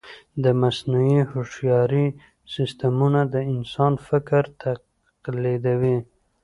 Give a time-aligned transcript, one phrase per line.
[0.43, 2.07] د مصنوعي هوښیارۍ
[2.53, 5.97] سیسټمونه د انسان فکر تقلیدوي.